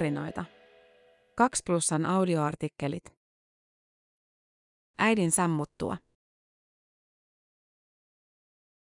[0.00, 0.44] tarinoita.
[1.36, 3.04] 2 plussan audioartikkelit.
[4.98, 5.96] Äidin sammuttua.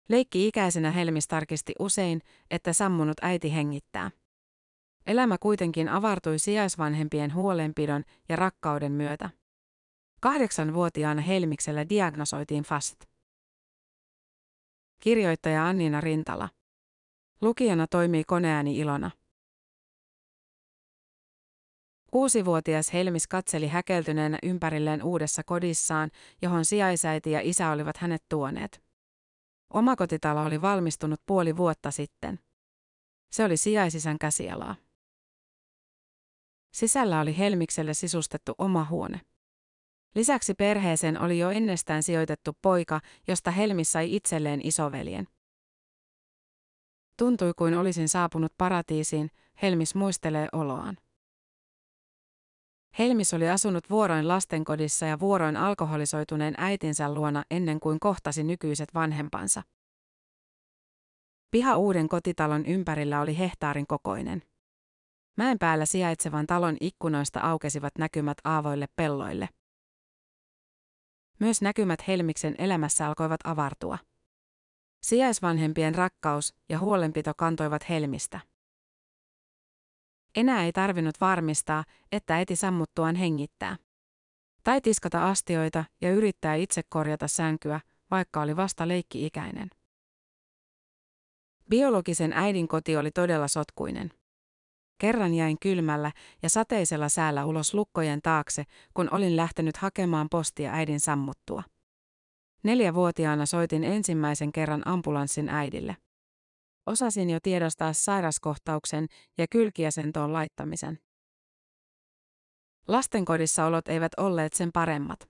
[0.08, 4.10] Leikki-ikäisenä Helmis tarkisti usein, että sammunut äiti hengittää.
[5.06, 9.30] Elämä kuitenkin avartui sijaisvanhempien huolenpidon ja rakkauden myötä.
[10.20, 13.04] Kahdeksanvuotiaana Helmiksellä diagnosoitiin FAST.
[15.00, 16.48] Kirjoittaja Annina Rintala.
[17.40, 19.10] Lukijana toimii koneääni Ilona.
[22.16, 26.10] Kuusivuotias Helmis katseli häkeltyneenä ympärilleen uudessa kodissaan,
[26.42, 28.82] johon sijaisäiti ja isä olivat hänet tuoneet.
[29.72, 32.38] Omakotitalo oli valmistunut puoli vuotta sitten.
[33.32, 34.74] Se oli sijaisisän käsialaa.
[36.72, 39.20] Sisällä oli Helmikselle sisustettu oma huone.
[40.14, 45.28] Lisäksi perheeseen oli jo ennestään sijoitettu poika, josta Helmis sai itselleen isoveljen.
[47.18, 49.30] Tuntui kuin olisin saapunut paratiisiin,
[49.62, 50.96] Helmis muistelee oloaan.
[52.98, 59.62] Helmis oli asunut vuoroin lastenkodissa ja vuoroin alkoholisoituneen äitinsä luona ennen kuin kohtasi nykyiset vanhempansa.
[61.50, 64.42] Piha uuden kotitalon ympärillä oli hehtaarin kokoinen.
[65.36, 69.48] Mäen päällä sijaitsevan talon ikkunoista aukesivat näkymät aavoille pelloille.
[71.40, 73.98] Myös näkymät Helmiksen elämässä alkoivat avartua.
[75.02, 78.40] Sijaisvanhempien rakkaus ja huolenpito kantoivat Helmistä.
[80.36, 83.76] Enää ei tarvinnut varmistaa, että äiti sammuttuaan hengittää.
[84.62, 89.70] Tai tiskata astioita ja yrittää itse korjata sänkyä, vaikka oli vasta leikki-ikäinen.
[91.70, 94.10] Biologisen äidin koti oli todella sotkuinen.
[94.98, 96.12] Kerran jäin kylmällä
[96.42, 101.62] ja sateisella säällä ulos lukkojen taakse, kun olin lähtenyt hakemaan postia äidin sammuttua.
[102.62, 105.96] Neljävuotiaana soitin ensimmäisen kerran ambulanssin äidille.
[106.86, 109.06] Osasin jo tiedostaa sairaskohtauksen
[109.38, 110.98] ja kylkiäsentoon laittamisen.
[112.88, 115.28] Lastenkodissa olot eivät olleet sen paremmat.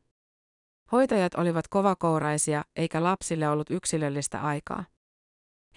[0.93, 4.85] Hoitajat olivat kovakouraisia eikä lapsille ollut yksilöllistä aikaa.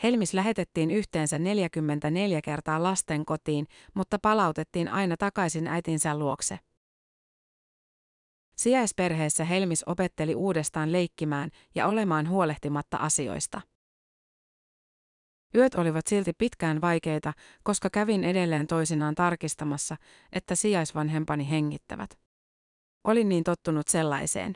[0.03, 6.59] Helmis lähetettiin yhteensä 44 kertaa lasten kotiin, mutta palautettiin aina takaisin äitinsä luokse.
[8.55, 13.61] Sijaisperheessä Helmis opetteli uudestaan leikkimään ja olemaan huolehtimatta asioista.
[15.55, 17.33] Yöt olivat silti pitkään vaikeita,
[17.63, 19.95] koska kävin edelleen toisinaan tarkistamassa,
[20.31, 22.19] että sijaisvanhempani hengittävät.
[23.03, 24.55] Olin niin tottunut sellaiseen.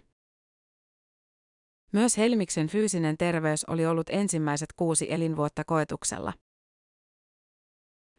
[1.92, 6.34] Myös Helmiksen fyysinen terveys oli ollut ensimmäiset kuusi elinvuotta koetuksella.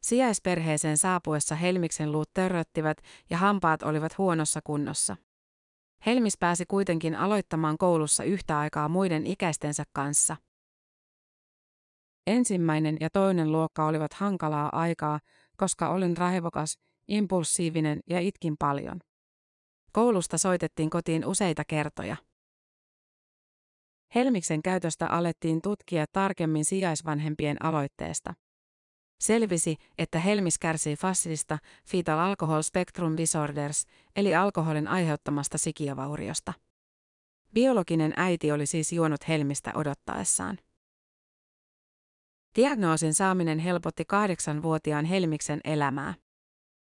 [0.02, 2.98] Sijaisperheeseen saapuessa Helmiksen luut törröttivät
[3.30, 5.16] ja hampaat olivat huonossa kunnossa.
[6.06, 10.36] Helmis pääsi kuitenkin aloittamaan koulussa yhtä aikaa muiden ikäistensä kanssa.
[12.26, 15.20] Ensimmäinen ja toinen luokka olivat hankalaa aikaa,
[15.56, 19.00] koska olin raivokas, impulsiivinen ja itkin paljon.
[19.92, 22.16] Koulusta soitettiin kotiin useita kertoja.
[24.14, 28.34] Helmiksen käytöstä alettiin tutkia tarkemmin sijaisvanhempien aloitteesta.
[29.20, 31.58] Selvisi, että Helmis kärsii FASSista,
[31.88, 33.84] Fetal Alcohol Spectrum Disorders,
[34.16, 36.52] eli alkoholin aiheuttamasta sikiövauriosta.
[37.54, 40.58] Biologinen äiti oli siis juonut Helmistä odottaessaan.
[42.56, 46.14] Diagnoosin saaminen helpotti kahdeksanvuotiaan Helmiksen elämää.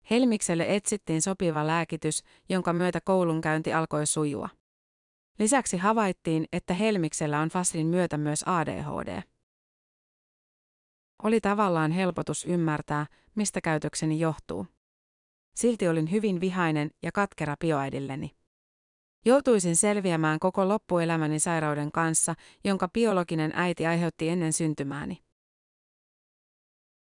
[0.10, 4.50] Helmikselle etsittiin sopiva lääkitys, jonka myötä koulunkäynti alkoi sujua.
[5.40, 9.22] Lisäksi havaittiin, että Helmiksellä on FASin myötä myös ADHD.
[11.24, 13.06] Oli tavallaan helpotus ymmärtää,
[13.36, 14.68] mistä käytökseni johtuu.
[15.56, 18.32] Silti olin hyvin vihainen ja katkera bioäidilleni.
[19.26, 25.29] Joutuisin selviämään koko loppuelämäni sairauden kanssa, jonka biologinen äiti aiheutti ennen syntymääni.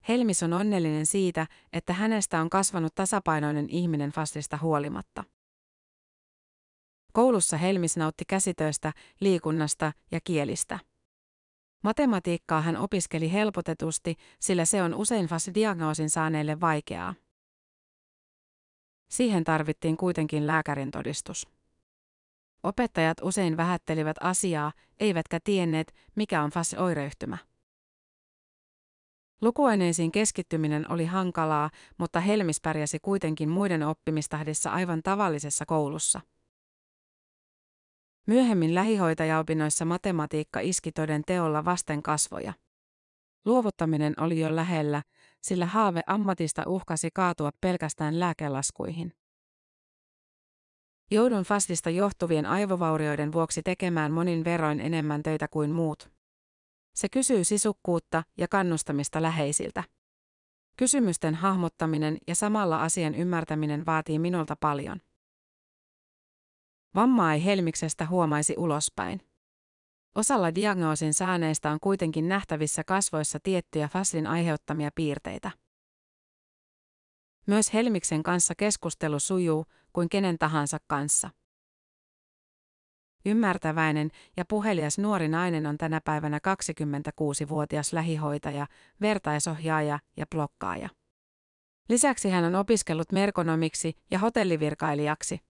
[0.08, 5.24] Helmis on onnellinen siitä, että hänestä on kasvanut tasapainoinen ihminen fastista huolimatta.
[7.12, 10.78] Koulussa Helmis nautti käsitöistä, liikunnasta ja kielistä.
[11.84, 17.14] Matematiikkaa hän opiskeli helpotetusti, sillä se on usein FAS-diagnoosin saaneille vaikeaa.
[19.10, 21.48] Siihen tarvittiin kuitenkin lääkärin todistus.
[22.62, 27.38] Opettajat usein vähättelivät asiaa, eivätkä tienneet, mikä on FAS-oireyhtymä.
[29.42, 36.20] Lukuaineisiin keskittyminen oli hankalaa, mutta Helmis pärjäsi kuitenkin muiden oppimistahdissa aivan tavallisessa koulussa.
[38.26, 42.52] Myöhemmin lähihoitajaopinnoissa matematiikka iski toden teolla vasten kasvoja.
[43.44, 45.02] Luovuttaminen oli jo lähellä,
[45.40, 49.12] sillä haave ammatista uhkasi kaatua pelkästään lääkelaskuihin.
[51.10, 56.11] Joudun fastista johtuvien aivovaurioiden vuoksi tekemään monin veroin enemmän töitä kuin muut.
[56.94, 59.84] Se kysyy sisukkuutta ja kannustamista läheisiltä.
[60.76, 65.00] Kysymysten hahmottaminen ja samalla asian ymmärtäminen vaatii minulta paljon.
[66.94, 69.20] Vammaa ei Helmiksestä huomaisi ulospäin.
[70.14, 75.50] Osalla diagnoosin saaneista on kuitenkin nähtävissä kasvoissa tiettyjä Faslin aiheuttamia piirteitä.
[77.46, 81.30] Myös Helmiksen kanssa keskustelu sujuu kuin kenen tahansa kanssa.
[83.26, 88.66] Ymmärtäväinen ja puhelias nuori nainen on tänä päivänä 26-vuotias lähihoitaja,
[89.00, 90.88] vertaisohjaaja ja blokkaaja.
[91.88, 95.40] Lisäksi hän on opiskellut merkonomiksi ja hotellivirkailijaksi.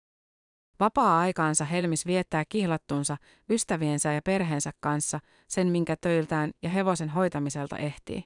[0.80, 3.16] Vapaa-aikaansa Helmis viettää kihlattunsa
[3.50, 8.24] ystäviensä ja perheensä kanssa sen, minkä töiltään ja hevosen hoitamiselta ehtii.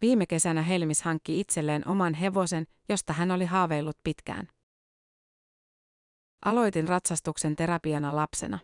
[0.00, 4.48] Viime kesänä Helmis hankki itselleen oman hevosen, josta hän oli haaveillut pitkään.
[6.44, 8.58] Aloitin ratsastuksen terapiana lapsena.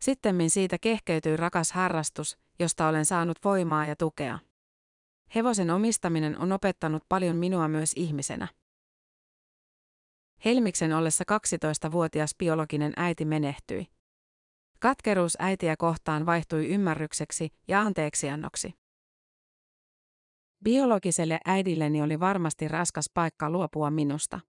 [0.00, 4.38] Sittemmin siitä kehkeytyi rakas harrastus, josta olen saanut voimaa ja tukea.
[5.34, 8.48] Hevosen omistaminen on opettanut paljon minua myös ihmisenä.
[10.44, 13.86] Helmiksen ollessa 12-vuotias biologinen äiti menehtyi.
[14.80, 18.74] Katkeruus äitiä kohtaan vaihtui ymmärrykseksi ja anteeksiannoksi.
[20.64, 24.40] Biologiselle äidilleni oli varmasti raskas paikka luopua minusta.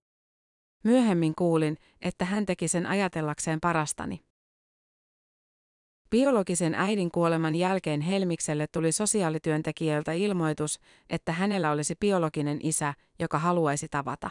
[0.83, 4.23] Myöhemmin kuulin, että hän teki sen ajatellakseen parastani.
[6.09, 10.79] Biologisen äidin kuoleman jälkeen Helmikselle tuli sosiaalityöntekijöiltä ilmoitus,
[11.09, 14.29] että hänellä olisi biologinen isä, joka haluaisi tavata.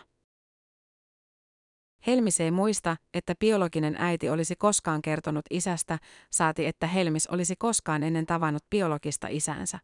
[2.06, 5.98] Helmis ei muista, että biologinen äiti olisi koskaan kertonut isästä,
[6.30, 9.78] saati että Helmis olisi koskaan ennen tavannut biologista isänsä.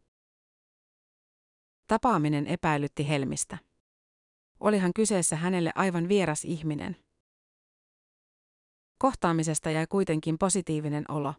[1.87, 3.57] Tapaaminen epäilytti Helmistä.
[4.59, 6.95] Olihan kyseessä hänelle aivan vieras ihminen.
[8.97, 11.33] Kohtaamisesta jäi kuitenkin positiivinen olo.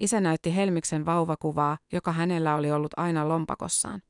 [0.00, 4.02] Isä näytti Helmiksen vauvakuvaa, joka hänellä oli ollut aina lompakossaan.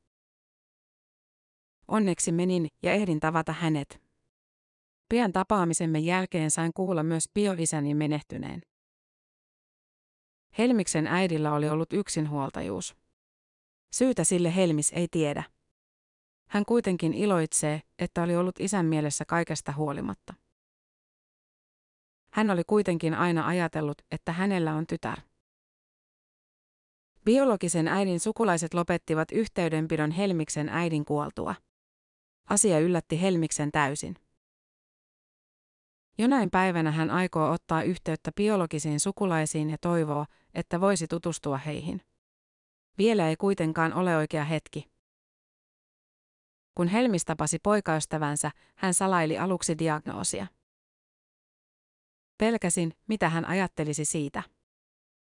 [1.87, 4.01] Onneksi menin ja ehdin tavata hänet.
[5.09, 8.61] Pian tapaamisemme jälkeen sain kuulla myös bioisäni menehtyneen.
[10.57, 12.95] Helmiksen äidillä oli ollut yksinhuoltajuus.
[13.91, 15.43] Syytä sille Helmis ei tiedä.
[16.47, 20.33] Hän kuitenkin iloitsee, että oli ollut isän mielessä kaikesta huolimatta.
[22.31, 25.19] Hän oli kuitenkin aina ajatellut, että hänellä on tytär.
[27.25, 31.55] Biologisen äidin sukulaiset lopettivat yhteydenpidon Helmiksen äidin kuoltua.
[32.49, 34.15] Asia yllätti Helmiksen täysin.
[36.17, 42.01] Jonain päivänä hän aikoo ottaa yhteyttä biologisiin sukulaisiin ja toivoo, että voisi tutustua heihin.
[42.97, 44.96] Vielä ei kuitenkaan ole oikea hetki.
[46.77, 50.47] Kun Helmis tapasi poikaystävänsä, hän salaili aluksi diagnoosia.
[52.37, 54.43] Pelkäsin, mitä hän ajattelisi siitä.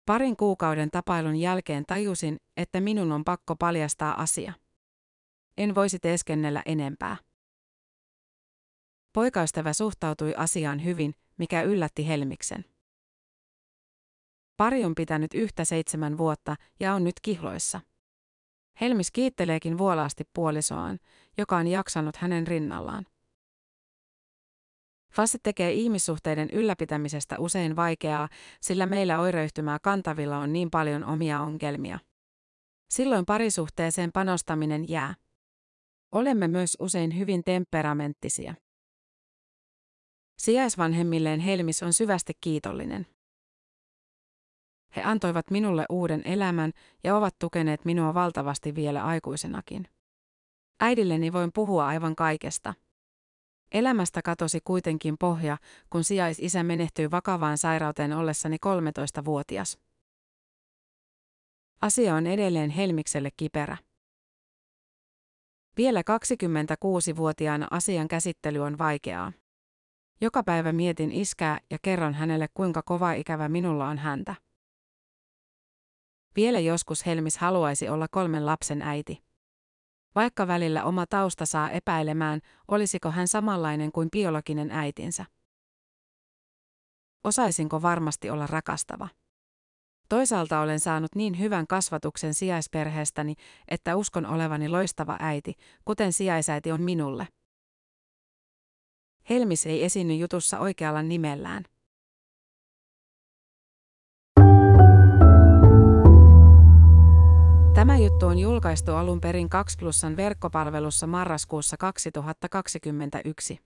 [0.07, 4.53] Parin kuukauden tapailun jälkeen tajusin, että minun on pakko paljastaa asia.
[5.57, 7.17] En voisi teeskennellä enempää.
[9.13, 12.65] Poikaystävä suhtautui asiaan hyvin, mikä yllätti Helmiksen.
[14.57, 17.81] Pari on pitänyt yhtä seitsemän vuotta ja on nyt kihloissa.
[18.81, 20.99] Helmis kiitteleekin vuolaasti puolisoaan,
[21.39, 23.07] joka on jaksanut hänen rinnallaan.
[25.13, 28.29] Fase tekee ihmissuhteiden ylläpitämisestä usein vaikeaa,
[28.61, 31.99] sillä meillä oireyhtymää kantavilla on niin paljon omia ongelmia.
[32.91, 35.15] Silloin parisuhteeseen panostaminen jää.
[36.13, 38.55] Olemme myös usein hyvin temperamenttisia.
[40.39, 43.07] Sijaisvanhemmilleen Helmis on syvästi kiitollinen.
[44.97, 46.73] He antoivat minulle uuden elämän
[47.05, 49.89] ja ovat tukeneet minua valtavasti vielä aikuisenakin.
[50.85, 52.75] Äidilleni voin puhua aivan kaikesta.
[53.73, 55.57] Elämästä katosi kuitenkin pohja,
[55.91, 59.79] kun sijaisisä menehtyi vakavaan sairauteen ollessani 13-vuotias.
[61.81, 63.77] Asia on edelleen Helmikselle kiperä.
[65.77, 69.33] Vielä 26-vuotiaana asian käsittely on vaikeaa.
[70.21, 74.35] Joka päivä mietin iskää ja kerron hänelle kuinka kova ikävä minulla on häntä.
[76.37, 79.25] Vielä joskus Helmis haluaisi olla kolmen lapsen äiti.
[80.15, 85.25] Vaikka välillä oma tausta saa epäilemään, olisiko hän samanlainen kuin biologinen äitinsä.
[87.25, 89.09] Osaisinko varmasti olla rakastava?
[90.09, 93.35] Toisaalta olen saanut niin hyvän kasvatuksen sijaisperheestäni,
[93.69, 95.55] että uskon olevani loistava äiti,
[95.85, 97.29] kuten sijaisäiti on minulle.
[99.31, 101.65] Helmis ei esiinny jutussa oikealla nimellään.
[107.75, 113.59] Tämä juttu on julkaistu alun perin 2 Plusan verkkopalvelussa marraskuussa 2021.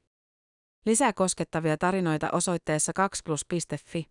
[0.87, 4.07] Lisää koskettavia tarinoita osoitteessa 2plus.fi.